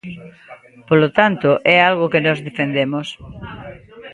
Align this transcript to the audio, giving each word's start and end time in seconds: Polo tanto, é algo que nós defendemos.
Polo 0.89 1.07
tanto, 1.17 1.49
é 1.75 1.77
algo 1.89 2.11
que 2.11 2.23
nós 2.25 2.39
defendemos. 2.47 3.07